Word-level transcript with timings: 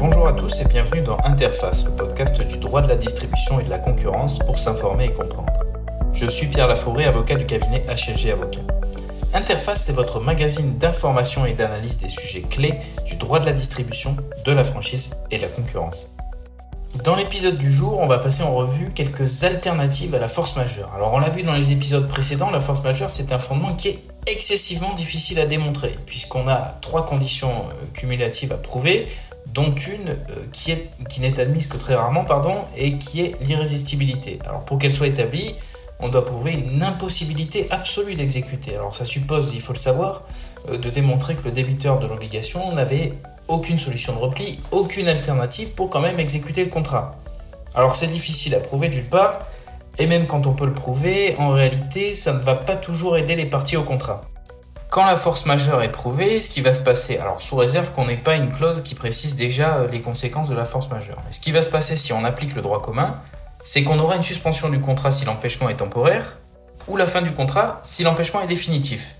Bonjour 0.00 0.28
à 0.28 0.32
tous 0.32 0.60
et 0.60 0.64
bienvenue 0.68 1.00
dans 1.00 1.18
Interface, 1.24 1.84
le 1.84 1.90
podcast 1.90 2.40
du 2.40 2.58
droit 2.58 2.80
de 2.80 2.88
la 2.88 2.94
distribution 2.94 3.58
et 3.58 3.64
de 3.64 3.68
la 3.70 3.80
concurrence 3.80 4.38
pour 4.38 4.56
s'informer 4.56 5.06
et 5.06 5.12
comprendre. 5.12 5.52
Je 6.12 6.26
suis 6.26 6.46
Pierre 6.46 6.68
Laforêt, 6.68 7.06
avocat 7.06 7.34
du 7.34 7.46
cabinet 7.46 7.84
HLG 7.88 8.30
Avocat. 8.30 8.60
Interface, 9.34 9.82
c'est 9.82 9.92
votre 9.92 10.20
magazine 10.20 10.78
d'information 10.78 11.46
et 11.46 11.52
d'analyse 11.52 11.96
des 11.96 12.08
sujets 12.08 12.42
clés 12.42 12.74
du 13.06 13.16
droit 13.16 13.40
de 13.40 13.46
la 13.46 13.52
distribution, 13.52 14.16
de 14.44 14.52
la 14.52 14.62
franchise 14.62 15.16
et 15.32 15.38
de 15.38 15.42
la 15.42 15.48
concurrence. 15.48 16.08
Dans 17.02 17.16
l'épisode 17.16 17.58
du 17.58 17.72
jour, 17.72 17.98
on 17.98 18.06
va 18.06 18.18
passer 18.18 18.44
en 18.44 18.54
revue 18.54 18.90
quelques 18.94 19.42
alternatives 19.42 20.14
à 20.14 20.18
la 20.20 20.28
force 20.28 20.54
majeure. 20.54 20.92
Alors 20.94 21.12
on 21.12 21.18
l'a 21.18 21.28
vu 21.28 21.42
dans 21.42 21.54
les 21.54 21.72
épisodes 21.72 22.06
précédents, 22.06 22.50
la 22.50 22.60
force 22.60 22.82
majeure 22.84 23.10
c'est 23.10 23.32
un 23.32 23.38
fondement 23.40 23.74
qui 23.74 23.88
est 23.88 23.98
excessivement 24.26 24.94
difficile 24.94 25.40
à 25.40 25.46
démontrer, 25.46 25.98
puisqu'on 26.06 26.48
a 26.48 26.78
trois 26.80 27.04
conditions 27.04 27.50
euh, 27.50 27.84
cumulatives 27.94 28.52
à 28.52 28.56
prouver, 28.56 29.06
dont 29.52 29.74
une 29.74 30.10
euh, 30.10 30.44
qui, 30.52 30.72
est, 30.72 30.90
qui 31.08 31.20
n'est 31.20 31.40
admise 31.40 31.66
que 31.66 31.76
très 31.76 31.94
rarement, 31.94 32.24
pardon, 32.24 32.56
et 32.76 32.98
qui 32.98 33.22
est 33.22 33.34
l'irrésistibilité. 33.40 34.38
Alors 34.44 34.64
pour 34.64 34.78
qu'elle 34.78 34.92
soit 34.92 35.06
établie, 35.06 35.54
on 36.00 36.08
doit 36.08 36.24
prouver 36.24 36.52
une 36.52 36.82
impossibilité 36.82 37.66
absolue 37.70 38.14
d'exécuter. 38.14 38.74
Alors 38.74 38.94
ça 38.94 39.04
suppose, 39.04 39.52
il 39.54 39.60
faut 39.60 39.72
le 39.72 39.78
savoir, 39.78 40.22
euh, 40.70 40.78
de 40.78 40.90
démontrer 40.90 41.34
que 41.34 41.44
le 41.44 41.50
débiteur 41.50 41.98
de 41.98 42.06
l'obligation 42.06 42.72
n'avait 42.72 43.14
aucune 43.48 43.78
solution 43.78 44.14
de 44.14 44.18
repli, 44.18 44.60
aucune 44.70 45.08
alternative 45.08 45.72
pour 45.72 45.90
quand 45.90 46.00
même 46.00 46.20
exécuter 46.20 46.64
le 46.64 46.70
contrat. 46.70 47.16
Alors 47.74 47.94
c'est 47.94 48.06
difficile 48.06 48.54
à 48.54 48.60
prouver 48.60 48.88
d'une 48.88 49.04
part, 49.04 49.38
et 49.98 50.06
même 50.06 50.26
quand 50.26 50.46
on 50.46 50.52
peut 50.52 50.66
le 50.66 50.72
prouver, 50.72 51.34
en 51.38 51.50
réalité, 51.50 52.14
ça 52.14 52.32
ne 52.32 52.38
va 52.38 52.54
pas 52.54 52.76
toujours 52.76 53.16
aider 53.16 53.34
les 53.34 53.46
parties 53.46 53.76
au 53.76 53.82
contrat. 53.82 54.22
Quand 54.98 55.06
la 55.06 55.14
force 55.14 55.46
majeure 55.46 55.80
est 55.84 55.92
prouvée, 55.92 56.40
ce 56.40 56.50
qui 56.50 56.60
va 56.60 56.72
se 56.72 56.80
passer, 56.80 57.18
alors 57.18 57.40
sous 57.40 57.54
réserve 57.54 57.92
qu'on 57.92 58.06
n'ait 58.06 58.16
pas 58.16 58.34
une 58.34 58.50
clause 58.50 58.80
qui 58.80 58.96
précise 58.96 59.36
déjà 59.36 59.76
euh, 59.76 59.88
les 59.92 60.00
conséquences 60.00 60.48
de 60.48 60.56
la 60.56 60.64
force 60.64 60.90
majeure, 60.90 61.18
ce 61.30 61.38
qui 61.38 61.52
va 61.52 61.62
se 61.62 61.70
passer 61.70 61.94
si 61.94 62.12
on 62.12 62.24
applique 62.24 62.56
le 62.56 62.62
droit 62.62 62.82
commun, 62.82 63.16
c'est 63.62 63.84
qu'on 63.84 64.00
aura 64.00 64.16
une 64.16 64.24
suspension 64.24 64.68
du 64.70 64.80
contrat 64.80 65.12
si 65.12 65.24
l'empêchement 65.24 65.68
est 65.68 65.76
temporaire, 65.76 66.36
ou 66.88 66.96
la 66.96 67.06
fin 67.06 67.22
du 67.22 67.30
contrat 67.30 67.78
si 67.84 68.02
l'empêchement 68.02 68.42
est 68.42 68.48
définitif. 68.48 69.18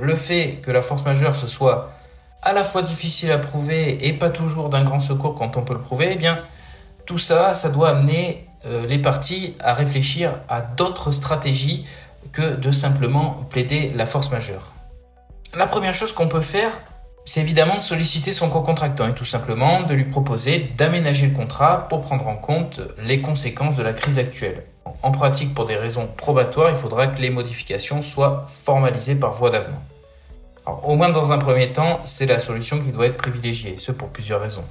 Le 0.00 0.16
fait 0.16 0.58
que 0.62 0.72
la 0.72 0.82
force 0.82 1.04
majeure 1.04 1.36
ce 1.36 1.46
soit 1.46 1.92
à 2.42 2.52
la 2.52 2.64
fois 2.64 2.82
difficile 2.82 3.30
à 3.30 3.38
prouver 3.38 4.04
et 4.04 4.12
pas 4.12 4.30
toujours 4.30 4.68
d'un 4.68 4.82
grand 4.82 4.98
secours 4.98 5.36
quand 5.36 5.56
on 5.56 5.62
peut 5.62 5.74
le 5.74 5.80
prouver, 5.80 6.08
eh 6.14 6.16
bien 6.16 6.40
tout 7.06 7.18
ça, 7.18 7.54
ça 7.54 7.68
doit 7.68 7.90
amener 7.90 8.48
euh, 8.66 8.84
les 8.84 8.98
parties 8.98 9.54
à 9.60 9.74
réfléchir 9.74 10.40
à 10.48 10.60
d'autres 10.60 11.12
stratégies 11.12 11.86
que 12.32 12.56
de 12.56 12.72
simplement 12.72 13.46
plaider 13.48 13.92
la 13.94 14.04
force 14.04 14.32
majeure. 14.32 14.72
La 15.54 15.66
première 15.66 15.94
chose 15.94 16.12
qu'on 16.12 16.28
peut 16.28 16.42
faire, 16.42 16.70
c'est 17.24 17.40
évidemment 17.40 17.76
de 17.76 17.80
solliciter 17.80 18.32
son 18.32 18.50
co-contractant 18.50 19.08
et 19.08 19.14
tout 19.14 19.24
simplement 19.24 19.82
de 19.82 19.94
lui 19.94 20.04
proposer 20.04 20.68
d'aménager 20.76 21.26
le 21.26 21.34
contrat 21.34 21.88
pour 21.88 22.02
prendre 22.02 22.26
en 22.26 22.36
compte 22.36 22.80
les 23.04 23.20
conséquences 23.20 23.74
de 23.74 23.82
la 23.82 23.94
crise 23.94 24.18
actuelle. 24.18 24.64
En 25.02 25.10
pratique, 25.10 25.54
pour 25.54 25.64
des 25.64 25.76
raisons 25.76 26.06
probatoires, 26.16 26.70
il 26.70 26.76
faudra 26.76 27.06
que 27.06 27.20
les 27.20 27.30
modifications 27.30 28.02
soient 28.02 28.44
formalisées 28.46 29.14
par 29.14 29.32
voie 29.32 29.50
d'avenant. 29.50 29.82
au 30.82 30.96
moins 30.96 31.08
dans 31.08 31.32
un 31.32 31.38
premier 31.38 31.72
temps, 31.72 32.00
c'est 32.04 32.26
la 32.26 32.38
solution 32.38 32.78
qui 32.78 32.92
doit 32.92 33.06
être 33.06 33.16
privilégiée, 33.16 33.76
ce 33.78 33.90
pour 33.90 34.08
plusieurs 34.08 34.42
raisons. 34.42 34.64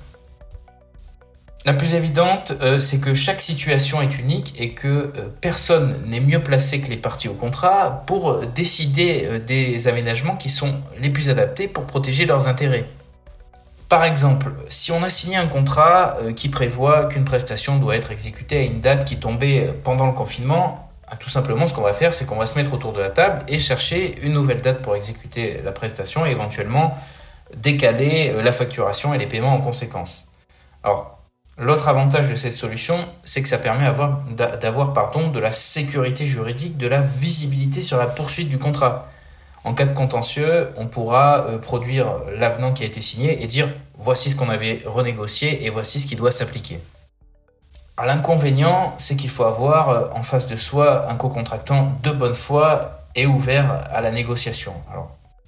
La 1.68 1.74
plus 1.74 1.96
évidente, 1.96 2.54
euh, 2.62 2.80
c'est 2.80 3.02
que 3.02 3.14
chaque 3.14 3.42
situation 3.42 4.02
est 4.02 4.18
unique 4.18 4.54
et 4.58 4.70
que 4.70 4.88
euh, 4.88 5.12
personne 5.42 6.02
n'est 6.06 6.22
mieux 6.22 6.40
placé 6.40 6.80
que 6.80 6.88
les 6.88 6.96
parties 6.96 7.28
au 7.28 7.34
contrat 7.34 8.04
pour 8.08 8.32
euh, 8.32 8.46
décider 8.56 9.28
des 9.46 9.90
aménagements 9.90 10.38
qui 10.38 10.48
sont 10.48 10.76
les 11.02 11.10
plus 11.10 11.30
adaptés 11.30 11.68
pour 11.68 11.84
protéger 11.84 12.26
leurs 12.26 12.48
intérêts. 12.48 12.86
Par 13.90 14.06
exemple, 14.06 14.54
si 14.70 14.94
on 14.94 15.04
a 15.04 15.10
signé 15.10 15.36
un 15.36 15.48
contrat 15.48 16.16
qui 16.38 16.48
prévoit 16.48 17.04
qu'une 17.04 17.26
prestation 17.26 17.76
doit 17.80 17.98
être 17.98 18.12
exécutée 18.12 18.60
à 18.60 18.62
une 18.62 18.80
date 18.80 19.04
qui 19.04 19.18
tombait 19.18 19.70
pendant 19.84 20.06
le 20.06 20.14
confinement, 20.14 20.90
ah, 21.10 21.18
tout 21.18 21.30
simplement 21.30 21.66
ce 21.66 21.74
qu'on 21.74 21.82
va 21.82 21.92
faire, 21.92 22.14
c'est 22.14 22.26
qu'on 22.26 22.38
va 22.38 22.46
se 22.46 22.58
mettre 22.58 22.74
autour 22.74 22.94
de 22.94 23.02
la 23.02 23.10
table 23.10 23.44
et 23.50 23.60
chercher 23.60 24.16
une 24.22 24.32
nouvelle 24.32 24.62
date 24.62 24.82
pour 24.82 24.96
exécuter 24.96 25.60
la 25.66 25.74
prestation 25.74 26.26
et 26.26 26.32
éventuellement 26.32 26.98
décaler 27.58 28.34
la 28.42 28.54
facturation 28.54 29.14
et 29.14 29.18
les 29.18 29.28
paiements 29.28 29.54
en 29.54 29.60
conséquence. 29.60 30.28
L'autre 31.60 31.88
avantage 31.88 32.30
de 32.30 32.36
cette 32.36 32.54
solution, 32.54 33.08
c'est 33.24 33.42
que 33.42 33.50
ça 33.50 33.58
permet 33.58 33.92
d'avoir 34.62 34.92
de 34.92 35.40
la 35.40 35.52
sécurité 35.52 36.24
juridique, 36.24 36.78
de 36.78 36.86
la 36.86 37.02
visibilité 37.02 37.82
sur 37.82 37.98
la 37.98 38.06
poursuite 38.06 38.48
du 38.48 38.60
contrat. 38.60 39.08
En 39.64 39.74
cas 39.74 39.86
de 39.86 39.94
contentieux, 39.94 40.70
on 40.78 40.86
pourra 40.86 41.48
euh, 41.48 41.58
produire 41.58 42.08
l'avenant 42.38 42.74
qui 42.74 42.84
a 42.84 42.86
été 42.86 43.02
signé 43.02 43.44
et 43.44 43.48
dire 43.48 43.68
voici 43.98 44.30
ce 44.30 44.36
qu'on 44.36 44.50
avait 44.50 44.80
renégocié 44.86 45.66
et 45.66 45.70
voici 45.70 46.00
ce 46.00 46.08
qui 46.08 46.16
doit 46.16 46.32
s'appliquer. 46.32 46.80
L'inconvénient, 48.06 48.94
c'est 48.98 49.16
qu'il 49.16 49.30
faut 49.30 49.44
avoir 49.44 49.90
euh, 49.90 50.06
en 50.14 50.22
face 50.22 50.48
de 50.48 50.56
soi 50.56 51.10
un 51.12 51.16
co-contractant 51.16 51.98
de 52.04 52.12
bonne 52.12 52.36
foi 52.36 52.92
et 53.16 53.26
ouvert 53.26 53.84
à 53.92 54.00
la 54.00 54.12
négociation. 54.12 54.74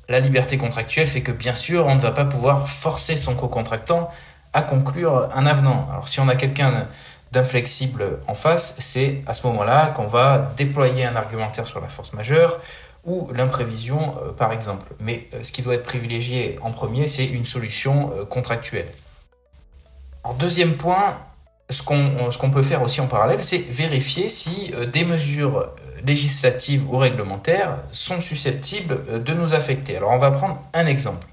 La 0.10 0.20
liberté 0.20 0.58
contractuelle 0.58 1.06
fait 1.06 1.22
que 1.22 1.32
bien 1.32 1.54
sûr, 1.54 1.86
on 1.86 1.96
ne 1.96 2.02
va 2.02 2.12
pas 2.12 2.26
pouvoir 2.26 2.68
forcer 2.68 3.16
son 3.16 3.36
co-contractant 3.36 4.10
à 4.54 4.62
conclure 4.62 5.30
un 5.36 5.46
avenant. 5.46 5.88
Alors 5.92 6.08
si 6.08 6.20
on 6.20 6.28
a 6.28 6.36
quelqu'un 6.36 6.88
d'inflexible 7.32 8.20
en 8.28 8.34
face, 8.34 8.76
c'est 8.80 9.22
à 9.28 9.34
ce 9.34 9.46
moment-là 9.48 9.88
qu'on 9.88 10.08
va 10.08 10.50
déployer 10.58 11.06
un 11.06 11.16
argumentaire 11.16 11.68
sur 11.68 11.80
la 11.80 11.88
force 11.88 12.14
majeure 12.14 12.60
ou 13.06 13.30
l'imprévision 13.34 14.16
euh, 14.18 14.32
par 14.32 14.52
exemple. 14.52 14.88
Mais 15.00 15.28
euh, 15.34 15.44
ce 15.44 15.52
qui 15.52 15.62
doit 15.62 15.76
être 15.76 15.84
privilégié 15.84 16.58
en 16.62 16.72
premier, 16.72 17.08
c'est 17.08 17.26
une 17.26 17.46
solution 17.46 18.12
euh, 18.18 18.26
contractuelle. 18.26 18.88
En 20.24 20.34
deuxième 20.34 20.74
point, 20.74 21.18
ce 21.70 21.82
qu'on 21.84 22.52
peut 22.52 22.64
faire 22.64 22.82
aussi 22.82 23.00
en 23.00 23.08
parallèle, 23.08 23.44
c'est 23.44 23.60
vérifier 23.60 24.28
si 24.28 24.74
des 24.92 25.06
mesures 25.06 25.70
législatives 26.04 26.90
ou 26.92 26.98
réglementaires 26.98 27.78
sont 27.92 28.20
susceptibles 28.20 29.24
de 29.24 29.34
nous 29.34 29.54
affecter. 29.54 29.96
Alors 29.96 30.12
on 30.12 30.18
va 30.18 30.32
prendre 30.32 30.62
un 30.74 30.88
exemple. 30.88 31.28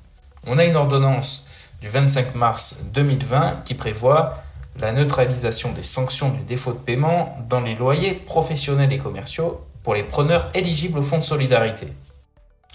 On 0.46 0.58
a 0.58 0.64
une 0.64 0.76
ordonnance 0.76 1.46
du 1.86 1.92
25 1.92 2.34
mars 2.34 2.82
2020 2.94 3.62
qui 3.64 3.74
prévoit 3.74 4.42
la 4.80 4.92
neutralisation 4.92 5.70
des 5.72 5.84
sanctions 5.84 6.30
du 6.30 6.40
défaut 6.40 6.72
de 6.72 6.78
paiement 6.78 7.38
dans 7.48 7.60
les 7.60 7.76
loyers 7.76 8.12
professionnels 8.12 8.92
et 8.92 8.98
commerciaux 8.98 9.64
pour 9.84 9.94
les 9.94 10.02
preneurs 10.02 10.48
éligibles 10.54 10.98
au 10.98 11.02
fonds 11.02 11.18
de 11.18 11.22
solidarité. 11.22 11.86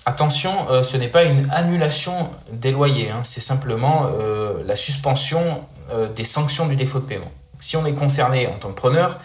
Attention, 0.06 0.52
euh, 0.72 0.82
ce 0.82 0.96
n'est 0.96 1.10
pas 1.10 1.26
une 1.26 1.48
annulation 1.52 2.30
des 2.54 2.72
loyers, 2.72 3.12
hein, 3.12 3.20
c'est 3.24 3.42
simplement 3.42 4.08
euh, 4.08 4.64
la 4.66 4.76
suspension 4.76 5.66
euh, 5.92 6.08
des 6.08 6.24
sanctions 6.24 6.68
du 6.68 6.78
défaut 6.78 7.00
de 7.00 7.06
paiement. 7.06 7.32
Si 7.60 7.76
on 7.76 7.86
est 7.86 7.94
concerné 7.94 8.48
en 8.48 8.54
tant 8.54 8.70
que 8.70 8.76
preneur, 8.76 9.20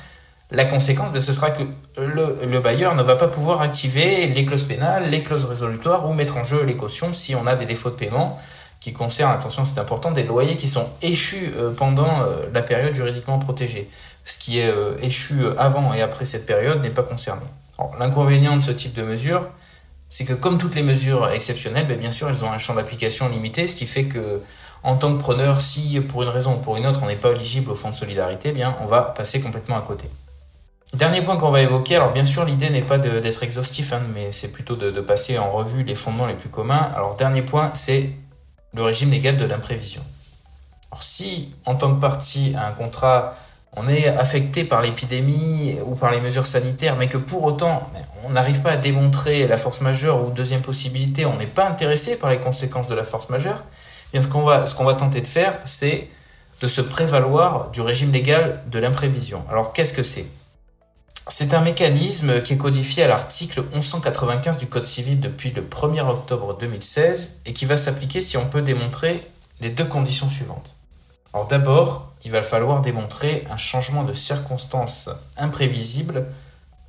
la 0.50 0.64
conséquence, 0.64 1.12
ben, 1.12 1.22
ce 1.22 1.32
sera 1.32 1.50
que 1.50 1.62
le, 1.96 2.38
le, 2.44 2.60
bailleur 2.60 2.94
ne 2.94 3.02
va 3.02 3.16
pas 3.16 3.28
pouvoir 3.28 3.62
activer 3.62 4.26
les 4.26 4.44
clauses 4.44 4.64
pénales, 4.64 5.10
les 5.10 5.22
clauses 5.22 5.44
résolutoires 5.44 6.08
ou 6.08 6.12
mettre 6.12 6.36
en 6.36 6.42
jeu 6.42 6.62
les 6.64 6.76
cautions 6.76 7.12
si 7.12 7.34
on 7.34 7.46
a 7.46 7.54
des 7.54 7.66
défauts 7.66 7.90
de 7.90 7.94
paiement 7.94 8.38
qui 8.86 8.92
concerne, 8.92 9.32
attention 9.32 9.64
c'est 9.64 9.80
important, 9.80 10.12
des 10.12 10.22
loyers 10.22 10.54
qui 10.54 10.68
sont 10.68 10.88
échus 11.02 11.52
euh, 11.56 11.72
pendant 11.72 12.22
euh, 12.22 12.46
la 12.54 12.62
période 12.62 12.94
juridiquement 12.94 13.40
protégée. 13.40 13.88
Ce 14.22 14.38
qui 14.38 14.60
est 14.60 14.70
euh, 14.70 14.96
échu 15.02 15.34
avant 15.58 15.92
et 15.92 16.02
après 16.02 16.24
cette 16.24 16.46
période 16.46 16.80
n'est 16.82 16.90
pas 16.90 17.02
concerné. 17.02 17.42
L'inconvénient 17.98 18.54
de 18.56 18.62
ce 18.62 18.70
type 18.70 18.94
de 18.94 19.02
mesure, 19.02 19.48
c'est 20.08 20.24
que 20.24 20.34
comme 20.34 20.56
toutes 20.56 20.76
les 20.76 20.84
mesures 20.84 21.28
exceptionnelles, 21.30 21.88
ben, 21.88 21.98
bien 21.98 22.12
sûr, 22.12 22.28
elles 22.28 22.44
ont 22.44 22.52
un 22.52 22.58
champ 22.58 22.74
d'application 22.74 23.28
limité, 23.28 23.66
ce 23.66 23.74
qui 23.74 23.86
fait 23.86 24.04
que 24.04 24.40
en 24.84 24.94
tant 24.94 25.12
que 25.12 25.20
preneur, 25.20 25.60
si 25.60 25.98
pour 26.00 26.22
une 26.22 26.28
raison 26.28 26.54
ou 26.54 26.58
pour 26.58 26.76
une 26.76 26.86
autre, 26.86 27.00
on 27.02 27.06
n'est 27.06 27.16
pas 27.16 27.32
éligible 27.32 27.72
au 27.72 27.74
fonds 27.74 27.90
de 27.90 27.94
solidarité, 27.94 28.52
bien, 28.52 28.76
on 28.82 28.86
va 28.86 29.02
passer 29.02 29.40
complètement 29.40 29.76
à 29.76 29.80
côté. 29.80 30.06
Dernier 30.94 31.22
point 31.22 31.36
qu'on 31.36 31.50
va 31.50 31.60
évoquer, 31.60 31.96
alors 31.96 32.12
bien 32.12 32.24
sûr 32.24 32.44
l'idée 32.44 32.70
n'est 32.70 32.82
pas 32.82 32.98
d'être 32.98 33.42
exhaustif, 33.42 33.92
hein, 33.92 34.00
mais 34.14 34.30
c'est 34.30 34.52
plutôt 34.52 34.76
de, 34.76 35.00
passer 35.00 35.38
en 35.38 35.50
revue 35.50 35.82
les 35.82 35.96
fondements 35.96 36.26
les 36.26 36.34
plus 36.34 36.50
communs. 36.50 36.88
Alors 36.94 37.16
dernier 37.16 37.42
point, 37.42 37.70
c'est 37.74 38.10
le 38.76 38.82
régime 38.82 39.10
légal 39.10 39.38
de 39.38 39.44
l'imprévision. 39.46 40.02
Alors 40.92 41.02
si, 41.02 41.50
en 41.64 41.74
tant 41.74 41.94
que 41.94 42.00
partie 42.00 42.54
à 42.56 42.68
un 42.68 42.72
contrat, 42.72 43.34
on 43.74 43.88
est 43.88 44.06
affecté 44.06 44.64
par 44.64 44.82
l'épidémie 44.82 45.76
ou 45.84 45.94
par 45.94 46.10
les 46.10 46.20
mesures 46.20 46.46
sanitaires, 46.46 46.96
mais 46.96 47.08
que 47.08 47.16
pour 47.16 47.44
autant, 47.44 47.90
on 48.24 48.30
n'arrive 48.30 48.60
pas 48.60 48.72
à 48.72 48.76
démontrer 48.76 49.46
la 49.48 49.56
force 49.56 49.80
majeure 49.80 50.24
ou 50.24 50.30
deuxième 50.30 50.62
possibilité, 50.62 51.26
on 51.26 51.36
n'est 51.36 51.46
pas 51.46 51.68
intéressé 51.68 52.16
par 52.16 52.30
les 52.30 52.38
conséquences 52.38 52.88
de 52.88 52.94
la 52.94 53.04
force 53.04 53.28
majeure, 53.28 53.64
eh 53.66 54.12
bien 54.12 54.22
ce 54.22 54.28
qu'on 54.28 54.42
va, 54.42 54.66
ce 54.66 54.74
qu'on 54.74 54.84
va 54.84 54.94
tenter 54.94 55.20
de 55.20 55.26
faire, 55.26 55.54
c'est 55.64 56.08
de 56.60 56.66
se 56.66 56.80
prévaloir 56.80 57.70
du 57.70 57.80
régime 57.80 58.12
légal 58.12 58.62
de 58.70 58.78
l'imprévision. 58.78 59.42
Alors 59.50 59.72
qu'est-ce 59.72 59.92
que 59.92 60.02
c'est? 60.02 60.26
C'est 61.28 61.54
un 61.54 61.60
mécanisme 61.60 62.40
qui 62.42 62.52
est 62.52 62.56
codifié 62.56 63.02
à 63.02 63.08
l'article 63.08 63.62
1195 63.72 64.58
du 64.58 64.66
Code 64.66 64.84
civil 64.84 65.18
depuis 65.18 65.50
le 65.50 65.62
1er 65.62 66.08
octobre 66.08 66.56
2016 66.56 67.40
et 67.46 67.52
qui 67.52 67.64
va 67.64 67.76
s'appliquer 67.76 68.20
si 68.20 68.36
on 68.36 68.46
peut 68.46 68.62
démontrer 68.62 69.26
les 69.60 69.70
deux 69.70 69.84
conditions 69.84 70.28
suivantes. 70.28 70.76
Alors 71.34 71.48
d'abord, 71.48 72.12
il 72.24 72.30
va 72.30 72.42
falloir 72.42 72.80
démontrer 72.80 73.44
un 73.50 73.56
changement 73.56 74.04
de 74.04 74.14
circonstances 74.14 75.10
imprévisible 75.36 76.26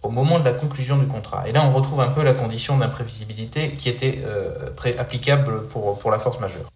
au 0.04 0.10
moment 0.10 0.40
de 0.40 0.46
la 0.46 0.54
conclusion 0.54 0.98
du 0.98 1.08
contrat. 1.08 1.48
Et 1.48 1.52
là, 1.52 1.66
on 1.66 1.72
retrouve 1.74 2.02
un 2.02 2.10
peu 2.10 2.24
la 2.24 2.34
condition 2.34 2.78
d'imprévisibilité 2.78 3.72
qui 3.72 3.90
était 3.90 4.22
euh, 4.26 4.54
applicable 5.00 5.68
pour, 5.68 5.98
pour 5.98 6.12
la 6.12 6.20
force 6.20 6.40
majeure. 6.40 6.70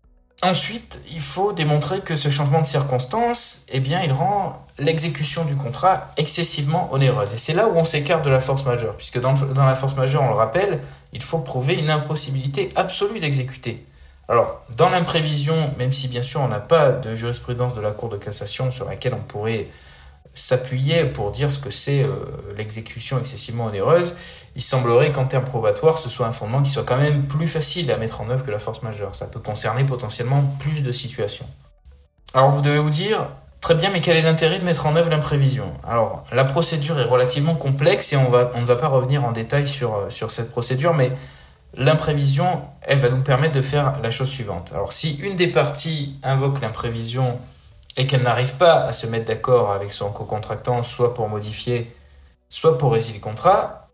Ensuite, 0.44 1.02
il 1.12 1.22
faut 1.22 1.54
démontrer 1.54 2.00
que 2.00 2.16
ce 2.16 2.30
changement 2.30 2.62
de 2.62 2.66
circonstance, 2.66 3.66
eh 3.72 3.80
bien, 3.80 4.02
il 4.02 4.12
rend 4.12 4.66
l'exécution 4.80 5.46
du 5.46 5.56
contrat 5.56 6.10
excessivement 6.18 6.92
onéreuse. 6.92 7.34
Et 7.34 7.38
c'est 7.38 7.54
là 7.54 7.68
où 7.68 7.76
on 7.76 7.84
s'écarte 7.84 8.26
de 8.26 8.32
la 8.32 8.40
force 8.40 8.66
majeure, 8.66 8.96
puisque 8.98 9.20
dans, 9.20 9.34
dans, 9.34 9.66
la 9.66 9.76
force 9.76 9.96
majeure, 9.96 10.24
on 10.24 10.30
le 10.30 10.36
rappelle, 10.36 10.80
il 11.14 11.22
faut 11.22 11.40
prouver 11.40 11.76
une 11.76 11.92
impossibilité 11.92 12.70
absolue 12.76 13.20
d'exécuter. 13.20 13.86
Alors, 14.28 14.64
dans 14.78 14.90
l'imprévision, 14.90 15.74
même 15.78 15.92
si 15.92 16.08
bien 16.08 16.22
sûr 16.22 16.42
on 16.42 16.48
n'a 16.48 16.60
pas 16.60 16.92
de 16.92 17.14
jurisprudence 17.14 17.76
de 17.76 17.82
la 17.82 17.92
Cour 17.92 18.10
de 18.10 18.18
cassation 18.18 18.72
sur 18.72 18.86
laquelle 18.86 19.14
on 19.14 19.22
pourrait 19.22 19.68
s'appuyer 20.34 21.06
pour 21.06 21.32
dire 21.32 21.52
ce 21.52 21.60
que 21.60 21.70
c'est 21.70 22.04
euh, 22.04 22.08
l'exécution 22.58 23.20
excessivement 23.20 23.66
onéreuse, 23.66 24.16
il 24.56 24.62
semblerait 24.62 25.12
qu'en 25.12 25.26
termes 25.26 25.44
probatoires, 25.44 25.98
ce 25.98 26.10
soit 26.10 26.26
un 26.26 26.32
fondement 26.32 26.62
qui 26.62 26.70
soit 26.70 26.84
quand 26.84 26.98
même 26.98 27.24
plus 27.24 27.48
facile 27.48 27.92
à 27.92 27.98
mettre 27.98 28.22
en 28.22 28.30
œuvre 28.30 28.46
que 28.46 28.52
la 28.52 28.60
force 28.60 28.82
majeure. 28.82 29.16
Ça 29.16 29.28
peut 29.28 29.40
concerner 29.40 29.84
potentiellement 29.84 30.44
plus 30.60 30.84
de 30.84 30.92
situations. 30.92 31.48
Alors 32.34 32.52
vous 32.52 32.62
devez 32.62 32.80
vous 32.80 32.90
dire, 32.90 33.28
très 33.60 33.76
bien, 33.76 33.90
mais 33.90 34.00
quel 34.00 34.16
est 34.16 34.22
l'intérêt 34.22 34.60
de 34.60 34.64
mettre 34.64 34.86
en 34.86 34.96
œuvre 34.96 35.10
l'imprévision? 35.10 35.74
Alors 35.86 36.24
la 36.32 36.46
procédure 36.46 36.98
est 37.00 37.06
relativement 37.06 37.56
complexe 37.56 38.14
et 38.14 38.16
on, 38.16 38.30
va, 38.30 38.52
on 38.56 38.62
ne 38.62 38.66
va 38.66 38.78
pas 38.78 38.88
revenir 38.88 39.26
en 39.26 39.34
détail 39.34 39.68
sur, 39.68 39.96
euh, 39.96 40.10
sur 40.10 40.32
cette 40.32 40.50
procédure, 40.50 40.94
mais 40.94 41.12
l'imprévision, 41.76 42.64
elle 42.84 43.00
va 43.00 43.10
nous 43.10 43.22
permettre 43.22 43.54
de 43.54 43.62
faire 43.62 44.00
la 44.02 44.12
chose 44.12 44.30
suivante. 44.30 44.72
Alors 44.74 44.94
si 44.94 45.16
une 45.16 45.36
des 45.36 45.48
parties 45.48 46.18
invoque 46.24 46.62
l'imprévision 46.62 47.38
et 47.98 48.08
qu'elle 48.08 48.24
n'arrive 48.24 48.56
pas 48.56 48.84
à 48.84 48.94
se 48.94 49.08
mettre 49.08 49.26
d'accord 49.26 49.72
avec 49.72 49.92
son 49.92 50.12
co-contractant, 50.12 50.82
soit 50.84 51.14
pour 51.14 51.28
modifier, 51.28 51.94
soit 52.50 52.78
pour 52.78 52.94
résilier 52.94 53.20
le 53.20 53.24
contrat, 53.24 53.90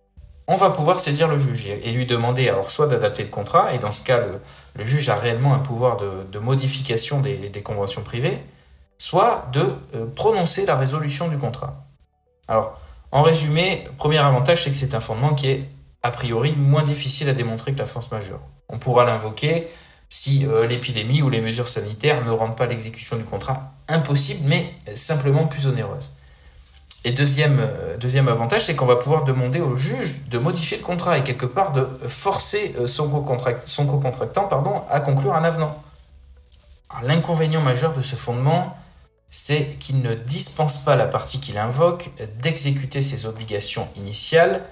on 0.47 0.55
va 0.55 0.69
pouvoir 0.69 0.99
saisir 0.99 1.27
le 1.27 1.37
juge 1.37 1.67
et 1.67 1.91
lui 1.91 2.05
demander 2.05 2.47
alors 2.47 2.71
soit 2.71 2.87
d'adapter 2.87 3.23
le 3.23 3.29
contrat, 3.29 3.73
et 3.73 3.79
dans 3.79 3.91
ce 3.91 4.01
cas, 4.01 4.19
le, 4.75 4.85
juge 4.85 5.09
a 5.09 5.15
réellement 5.15 5.53
un 5.53 5.59
pouvoir 5.59 5.97
de, 5.97 6.39
modification 6.39 7.19
des, 7.19 7.61
conventions 7.63 8.01
privées, 8.01 8.41
soit 8.97 9.47
de 9.51 9.65
euh, 9.95 10.05
prononcer 10.15 10.65
la 10.65 10.75
résolution 10.75 11.27
du 11.27 11.37
contrat. 11.37 11.85
Alors, 12.47 12.79
en 13.11 13.23
résumé, 13.23 13.83
premier 13.97 14.19
avantage, 14.19 14.63
c'est 14.63 14.71
que 14.71 14.77
c'est 14.77 14.95
un 14.95 14.99
fondement 14.99 15.33
qui 15.33 15.49
est 15.49 15.69
a 16.01 16.11
priori 16.11 16.53
moins 16.53 16.83
difficile 16.83 17.27
à 17.27 17.33
démontrer 17.33 17.73
que 17.73 17.79
la 17.79 17.85
force 17.85 18.09
majeure. 18.11 18.39
On 18.69 18.77
pourra 18.77 19.03
l'invoquer 19.03 19.67
si 20.09 20.45
euh, 20.45 20.67
l'épidémie 20.67 21.21
ou 21.21 21.29
les 21.29 21.41
mesures 21.41 21.67
sanitaires 21.67 22.23
ne 22.25 22.31
rendent 22.31 22.55
pas 22.55 22.65
l'exécution 22.65 23.17
du 23.17 23.23
contrat 23.23 23.73
impossible, 23.89 24.41
mais 24.45 24.73
simplement 24.93 25.47
plus 25.47 25.67
onéreuse. 25.67 26.11
Et 27.03 27.11
deuxième, 27.11 27.59
euh, 27.59 27.97
deuxième 27.97 28.27
avantage, 28.27 28.65
c'est 28.65 28.75
qu'on 28.75 28.85
va 28.85 28.95
pouvoir 28.95 29.23
demander 29.23 29.61
au 29.61 29.75
juge 29.75 30.23
de 30.29 30.37
modifier 30.37 30.77
le 30.77 30.83
contrat 30.83 31.17
et 31.17 31.23
quelque 31.23 31.45
part 31.45 31.71
de 31.71 31.87
forcer 32.07 32.75
euh, 32.79 32.87
son 32.87 33.07
co-contractant 33.09 34.43
pardon, 34.45 34.81
à 34.89 34.99
conclure 34.99 35.33
un 35.33 35.43
avenant. 35.43 35.81
L'inconvénient 37.03 37.61
majeur 37.61 37.93
de 37.93 38.01
ce 38.01 38.15
fondement, 38.15 38.75
c'est 39.29 39.77
qu'il 39.79 40.01
ne 40.01 40.15
dispense 40.15 40.79
pas 40.79 40.95
la 40.95 41.05
partie 41.05 41.39
qu'il 41.39 41.57
invoque 41.57 42.09
d'exécuter 42.41 43.01
ses 43.01 43.25
obligations 43.25 43.87
initiales 43.97 44.63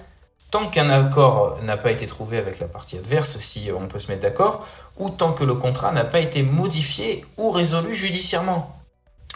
tant 0.56 0.68
qu'un 0.68 0.88
accord 0.88 1.58
n'a 1.64 1.76
pas 1.76 1.90
été 1.90 2.06
trouvé 2.06 2.38
avec 2.38 2.60
la 2.60 2.66
partie 2.66 2.96
adverse, 2.96 3.38
si 3.40 3.68
on 3.78 3.88
peut 3.88 3.98
se 3.98 4.08
mettre 4.08 4.22
d'accord, 4.22 4.66
ou 4.96 5.10
tant 5.10 5.34
que 5.34 5.44
le 5.44 5.54
contrat 5.54 5.92
n'a 5.92 6.04
pas 6.04 6.18
été 6.20 6.42
modifié 6.42 7.26
ou 7.36 7.50
résolu 7.50 7.94
judiciairement. 7.94 8.72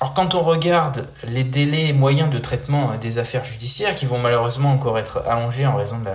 Alors 0.01 0.15
quand 0.15 0.35
on 0.35 0.41
regarde 0.41 1.07
les 1.29 1.45
délais 1.45 1.93
moyens 1.93 2.31
de 2.31 2.39
traitement 2.39 2.97
des 2.99 3.19
affaires 3.19 3.45
judiciaires, 3.45 3.95
qui 3.95 4.07
vont 4.07 4.19
malheureusement 4.19 4.73
encore 4.73 4.99
être 4.99 5.23
allongés 5.27 5.67
en 5.67 5.77
raison 5.77 5.99
de 5.99 6.07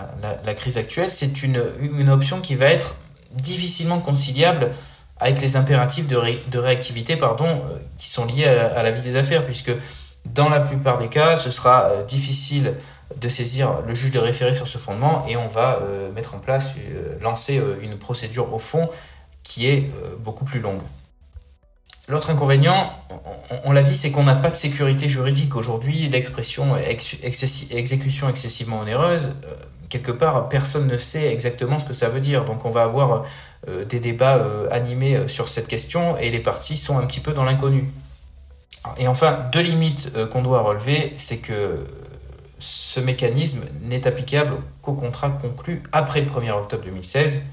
la, 0.44 0.54
crise 0.56 0.80
actuelle, 0.80 1.12
c'est 1.12 1.44
une, 1.44 1.64
une, 1.80 2.10
option 2.10 2.42
qui 2.42 2.56
va 2.56 2.66
être 2.66 2.96
difficilement 3.32 4.00
conciliable 4.00 4.72
avec 5.20 5.40
les 5.40 5.56
impératifs 5.56 6.08
de, 6.08 6.20
de 6.50 6.58
réactivité 6.58 7.16
pardon, 7.16 7.46
euh, 7.46 7.78
qui 7.96 8.10
sont 8.10 8.26
liés 8.26 8.46
à 8.46 8.82
la, 8.82 8.90
vie 8.90 9.02
des 9.02 9.18
affaires, 9.18 9.46
puisque 9.46 9.72
dans 10.26 10.50
la 10.50 10.62
plupart 10.62 10.98
des 10.98 11.10
cas, 11.10 11.36
ce 11.36 11.52
sera 11.52 11.84
euh, 11.84 12.04
difficile 12.04 12.74
de 13.20 13.28
saisir 13.28 13.82
le 13.88 13.94
juge 13.94 14.12
de 14.12 14.20
référé 14.20 14.54
sur 14.54 14.68
ce 14.68 14.78
fondement 14.78 15.26
et 15.28 15.38
on 15.38 15.48
va 15.48 15.80
euh, 15.82 16.12
mettre 16.12 16.36
en 16.36 16.40
place, 16.40 16.74
lancer 17.22 17.62
une 17.82 17.98
procédure 17.98 18.54
au 18.54 18.60
fond 18.60 18.90
qui 19.44 19.68
est 19.68 19.92
beaucoup 20.24 20.46
plus 20.46 20.60
longue. 20.60 20.82
L'autre 22.08 22.30
inconvénient, 22.30 22.92
on, 23.64 23.72
l'a 23.72 23.82
dit, 23.82 23.96
c'est 23.96 24.12
qu'on 24.12 24.24
n'a 24.24 24.36
pas 24.36 24.52
de 24.52 24.56
sécurité 24.56 25.10
juridique. 25.10 25.56
Aujourd'hui, 25.56 26.08
l'expression 26.08 26.76
exécution 26.78 28.30
excessivement 28.30 28.80
onéreuse, 28.82 29.34
euh, 29.46 29.56
quelque 29.90 30.12
part, 30.12 30.48
personne 30.48 30.86
ne 30.86 30.98
sait 30.98 31.34
exactement 31.34 31.80
ce 31.80 31.86
que 31.86 31.94
ça 31.94 32.10
veut 32.10 32.20
dire. 32.20 32.46
Donc 32.46 32.64
on 32.64 32.70
va 32.70 32.84
avoir 32.84 33.24
euh, 33.68 33.86
des 33.86 34.00
débats 34.00 34.36
euh, 34.36 34.68
animés 34.70 35.28
sur 35.28 35.48
cette 35.48 35.68
question 35.68 36.16
et 36.18 36.30
les 36.30 36.40
parties 36.40 36.78
sont 36.78 37.00
un 37.00 37.06
petit 37.08 37.22
peu 37.22 37.34
dans 37.34 37.44
l'inconnu. 37.44 37.90
Et 39.00 39.08
enfin, 39.08 39.40
deux 39.52 39.62
limites 39.62 40.12
qu'on 40.30 40.44
doit 40.44 40.62
relever, 40.62 41.12
c'est 41.16 41.38
que 41.38 41.84
ce 42.60 43.00
mécanisme 43.00 43.66
n'est 43.84 44.08
applicable 44.08 44.58
qu'au 44.82 44.94
contrat 44.94 45.30
conclu 45.30 45.84
après 45.92 46.22
le 46.22 46.28
1er 46.28 46.52
octobre 46.52 46.84
2016 46.86 47.44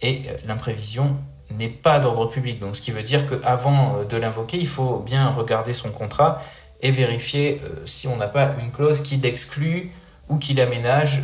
et 0.00 0.22
l'imprévision 0.46 1.16
n'est 1.58 1.68
pas 1.68 1.98
d'ordre 1.98 2.26
public. 2.26 2.58
Donc, 2.60 2.76
ce 2.76 2.80
qui 2.80 2.90
veut 2.90 3.02
dire 3.02 3.26
qu'avant 3.26 3.96
euh, 3.96 4.04
de 4.04 4.16
l'invoquer, 4.16 4.58
il 4.58 4.68
faut 4.68 4.98
bien 4.98 5.30
regarder 5.30 5.72
son 5.72 5.90
contrat 5.90 6.40
et 6.80 6.90
vérifier 6.90 7.60
euh, 7.62 7.82
si 7.84 8.08
on 8.08 8.16
n'a 8.16 8.28
pas 8.28 8.52
une 8.62 8.72
clause 8.72 9.02
qui 9.02 9.16
l'exclut 9.18 9.92
ou 10.28 10.36
qui 10.36 10.58
euh, 10.58 10.64
aménage 10.64 11.20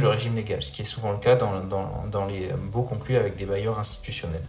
le 0.00 0.08
régime 0.08 0.36
légal, 0.36 0.62
ce 0.62 0.72
qui 0.72 0.82
est 0.82 0.86
souvent 0.86 1.12
le 1.12 1.18
cas 1.18 1.34
dans, 1.34 1.62
dans 2.10 2.26
les 2.26 2.48
baux 2.70 2.82
conclus 2.82 3.16
avec 3.16 3.36
des 3.36 3.46
bailleurs 3.46 3.78
institutionnels. 3.78 4.44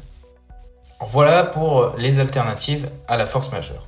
Voilà 1.01 1.43
pour 1.43 1.95
les 1.97 2.19
alternatives 2.19 2.85
à 3.07 3.17
la 3.17 3.25
force 3.25 3.51
majeure. 3.51 3.87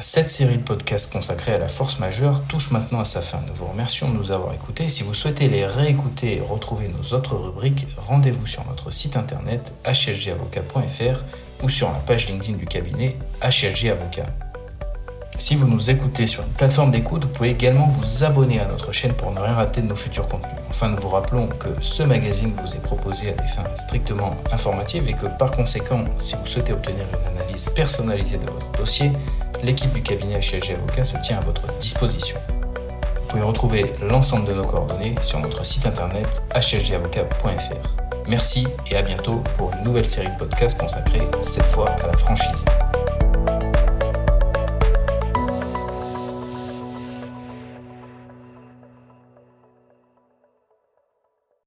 Cette 0.00 0.30
série 0.30 0.56
de 0.56 0.62
podcasts 0.62 1.12
consacrés 1.12 1.52
à 1.52 1.58
la 1.58 1.68
force 1.68 1.98
majeure 1.98 2.42
touche 2.48 2.70
maintenant 2.70 3.00
à 3.00 3.04
sa 3.04 3.20
fin. 3.20 3.38
Nous 3.46 3.54
vous 3.54 3.66
remercions 3.66 4.08
de 4.10 4.16
nous 4.16 4.32
avoir 4.32 4.52
écoutés. 4.54 4.88
Si 4.88 5.04
vous 5.04 5.14
souhaitez 5.14 5.48
les 5.48 5.64
réécouter 5.64 6.38
et 6.38 6.40
retrouver 6.40 6.88
nos 6.88 7.16
autres 7.16 7.36
rubriques, 7.36 7.86
rendez-vous 7.98 8.46
sur 8.46 8.66
notre 8.66 8.90
site 8.90 9.16
internet 9.16 9.74
hlgavocat.fr 9.86 11.22
ou 11.62 11.68
sur 11.68 11.92
la 11.92 11.98
page 11.98 12.28
LinkedIn 12.28 12.58
du 12.58 12.66
cabinet 12.66 13.16
HLG 13.42 13.90
Avocat. 13.90 14.26
Si 15.38 15.56
vous 15.56 15.66
nous 15.66 15.90
écoutez 15.90 16.26
sur 16.26 16.42
une 16.42 16.52
plateforme 16.52 16.90
d'écoute, 16.90 17.24
vous 17.24 17.30
pouvez 17.30 17.50
également 17.50 17.86
vous 17.86 18.24
abonner 18.24 18.60
à 18.60 18.66
notre 18.66 18.92
chaîne 18.92 19.12
pour 19.12 19.32
ne 19.32 19.40
rien 19.40 19.54
rater 19.54 19.82
de 19.82 19.86
nos 19.86 19.96
futurs 19.96 20.26
contenus. 20.26 20.56
Enfin, 20.70 20.88
nous 20.88 21.00
vous 21.00 21.08
rappelons 21.08 21.48
que 21.48 21.68
ce 21.80 22.02
magazine 22.02 22.52
vous 22.64 22.76
est 22.76 22.82
proposé 22.82 23.30
à 23.30 23.32
des 23.32 23.48
fins 23.48 23.64
strictement 23.74 24.36
informatives 24.52 25.08
et 25.08 25.14
que 25.14 25.26
par 25.26 25.50
conséquent, 25.50 26.04
si 26.18 26.36
vous 26.36 26.46
souhaitez 26.46 26.72
obtenir 26.72 27.04
une 27.08 27.38
analyse 27.38 27.66
personnalisée 27.74 28.38
de 28.38 28.50
votre 28.50 28.70
dossier, 28.72 29.12
l'équipe 29.62 29.92
du 29.92 30.02
cabinet 30.02 30.38
HLG 30.38 30.72
Avocat 30.72 31.04
se 31.04 31.16
tient 31.18 31.38
à 31.38 31.40
votre 31.40 31.66
disposition. 31.78 32.36
Vous 33.16 33.28
pouvez 33.28 33.42
retrouver 33.42 33.86
l'ensemble 34.02 34.46
de 34.46 34.52
nos 34.52 34.64
coordonnées 34.64 35.14
sur 35.20 35.38
notre 35.40 35.64
site 35.64 35.86
internet 35.86 36.42
hlgavocat.fr. 36.54 38.28
Merci 38.28 38.66
et 38.90 38.96
à 38.96 39.02
bientôt 39.02 39.42
pour 39.56 39.72
une 39.74 39.84
nouvelle 39.84 40.06
série 40.06 40.30
de 40.30 40.36
podcasts 40.38 40.78
consacrée 40.78 41.22
cette 41.40 41.64
fois 41.64 41.88
à 41.90 42.06
la 42.06 42.16
franchise. 42.16 42.64